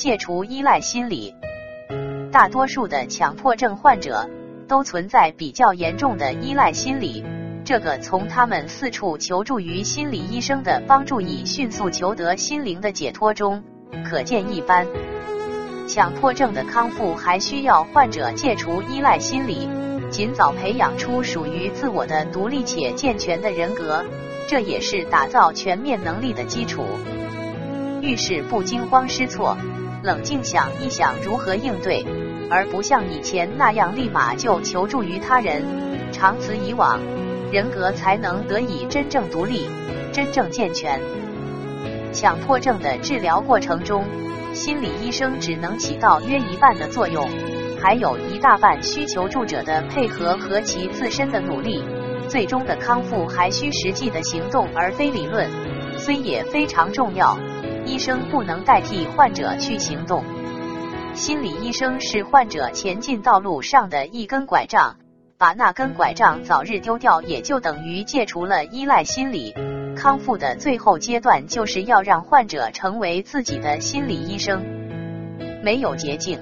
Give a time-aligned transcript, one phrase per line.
[0.00, 1.34] 戒除依赖心理。
[2.32, 4.26] 大多数的强迫症患者
[4.66, 7.22] 都存在比较严重的依赖心理，
[7.66, 13.62] 这个从他们四处求助于心理医生的帮助，以迅速求得心灵的解脱中
[14.02, 14.86] 可见一斑。
[15.86, 19.68] 强迫症的康复还需要患者戒除依赖心理，
[20.10, 24.02] 尽早培养出属于自我的独立且健全的人格，
[24.48, 26.86] 这也是打造全面能力的基础。
[28.00, 29.54] 遇事不惊慌失措，
[30.02, 32.04] 冷静想一想如何应对，
[32.50, 35.62] 而不像以前那样立马就求助于他人。
[36.10, 36.98] 长此以往，
[37.52, 39.68] 人格才能得以真正独立、
[40.12, 41.00] 真正健全。
[42.12, 44.04] 强迫症的治疗过程中。
[44.52, 47.30] 心理医生只能起到约一半的作用，
[47.80, 51.84] 还有一大半需求助者的配合和其自身的努力。
[52.28, 55.48] 最终的康复还需实际的行动而非理论，
[55.96, 57.38] 虽也非常重要。
[57.86, 60.24] 医生不能代替患者去行动，
[61.14, 64.96] 心理医生是患者前进道路上的一根拐杖，
[65.38, 69.54] 把那根拐杖早日丢掉，也就等于戒除了依赖心理。
[69.96, 74.64] 康复的最后阶段，就是要让患者成为自己的心理医生。
[75.62, 76.38] 没有捷径。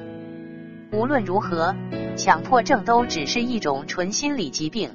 [0.92, 1.74] 无论如何，
[2.16, 4.90] 强迫症都只是一种纯心理疾病。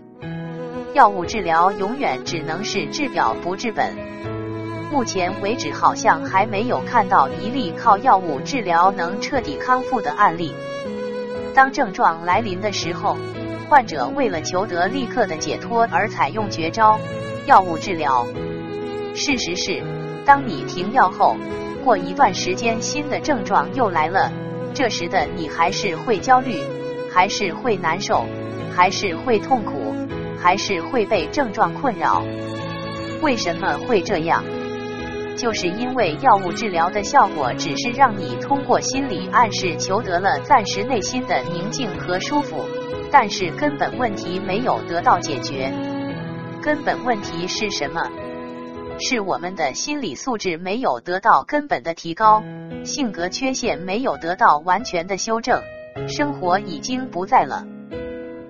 [0.94, 3.94] 药物治疗永远只能是治表不治本。
[4.94, 10.54] 目前为止，好像还没有看到一例靠药物治疗能彻底康复的案例。
[11.56, 13.18] 当症状来临的时候，
[13.68, 17.00] 患者为了求得立刻的解脱而采用绝招。
[17.48, 18.28] 药物治疗，
[19.16, 19.82] 事实是，
[20.26, 21.36] 当你停药后，
[21.84, 24.32] 过一段时间新的症状又来了，
[24.76, 26.62] 这时的你还是会焦虑，
[27.12, 28.28] 还是会难受，
[28.76, 29.96] 还是会痛苦，
[30.40, 32.24] 还是会被症状困扰。
[33.24, 34.44] 为什么会这样？
[35.36, 42.64] 就是因为药物治疗的效果只是让你通过心理暗示求得了暂时内心的宁静和舒服，
[43.12, 45.72] 但是根本问题没有得到解决。
[46.62, 48.02] 根本问题是什么？
[49.00, 52.44] 是我们的心理素质没有得到根本的提高，
[52.86, 55.62] 性格缺陷没有得到完全的修正，
[56.08, 57.66] 生活已经不在了。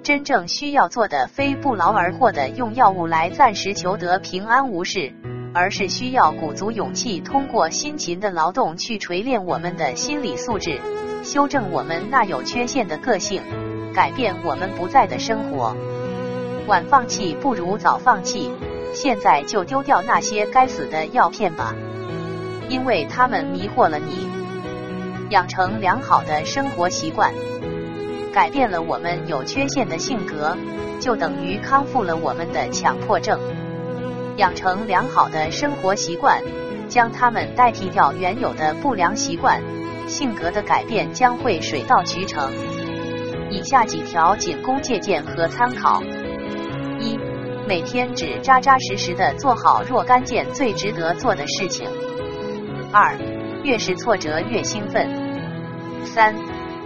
[0.03, 5.13] 真正需要做的，非不劳而获的用药物来暂时求得平安无事，
[5.53, 10.79] 而是需要鼓足勇气，通过辛勤的劳动去锤炼我们的心理素质，
[11.23, 13.41] 修正我们那有缺陷的个性，
[13.93, 15.75] 改变我们不在的生活。
[16.65, 18.51] 晚放弃不如早放弃，
[18.93, 21.75] 现在就丢掉那些该死的药片吧，
[22.67, 24.27] 因为他们迷惑了你。
[25.29, 27.31] 养成良好的生活习惯，
[28.33, 30.57] 改变了我们有缺陷的性格，
[30.99, 33.39] 就等于康复了我们的强迫症。
[34.37, 36.41] 养成良好的生活习惯，
[36.87, 39.61] 将它们代替掉原有的不良习惯，
[40.07, 42.51] 性格的改变将会水到渠成。
[43.51, 46.01] 以下几条仅供借鉴和参考。
[46.99, 47.19] 一，
[47.67, 51.87] 每天只扎扎实实的做好若干件最值得做的事情。
[52.91, 53.15] 二，
[53.63, 55.07] 越是挫折越兴奋。
[56.05, 56.35] 三，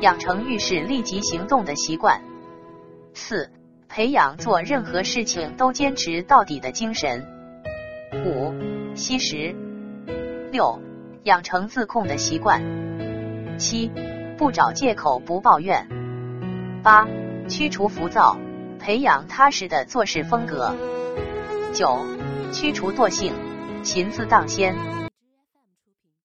[0.01, 2.21] 养成遇事立即行动的习惯。
[3.13, 3.49] 四，
[3.87, 7.25] 培养做任何事情都坚持到底的精神。
[8.13, 8.53] 五，
[8.95, 9.55] 吸食。
[10.51, 10.79] 六，
[11.23, 12.61] 养成自控的习惯。
[13.57, 13.91] 七，
[14.37, 15.87] 不找借口不抱怨。
[16.83, 17.07] 八，
[17.49, 18.37] 驱除浮躁。
[18.79, 20.73] 培养踏实的做事风格。
[21.73, 21.99] 九，
[22.53, 23.33] 驱除惰性，
[23.83, 24.75] 勤字当先。